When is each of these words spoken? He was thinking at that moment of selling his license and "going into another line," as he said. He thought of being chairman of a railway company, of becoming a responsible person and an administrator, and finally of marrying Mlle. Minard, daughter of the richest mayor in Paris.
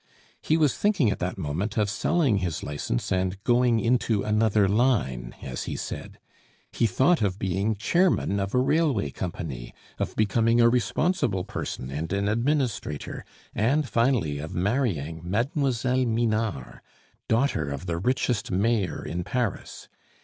He 0.41 0.57
was 0.57 0.75
thinking 0.75 1.11
at 1.11 1.19
that 1.19 1.37
moment 1.37 1.77
of 1.77 1.87
selling 1.87 2.37
his 2.37 2.63
license 2.63 3.11
and 3.11 3.39
"going 3.43 3.79
into 3.79 4.23
another 4.23 4.67
line," 4.67 5.35
as 5.43 5.65
he 5.65 5.75
said. 5.75 6.17
He 6.71 6.87
thought 6.87 7.21
of 7.21 7.37
being 7.37 7.75
chairman 7.75 8.39
of 8.39 8.55
a 8.55 8.57
railway 8.57 9.11
company, 9.11 9.75
of 9.99 10.15
becoming 10.15 10.59
a 10.59 10.69
responsible 10.69 11.43
person 11.43 11.91
and 11.91 12.11
an 12.13 12.27
administrator, 12.27 13.23
and 13.53 13.87
finally 13.87 14.39
of 14.39 14.55
marrying 14.55 15.21
Mlle. 15.23 16.07
Minard, 16.07 16.81
daughter 17.27 17.69
of 17.69 17.85
the 17.85 17.99
richest 17.99 18.49
mayor 18.49 19.05
in 19.05 19.23
Paris. 19.23 19.87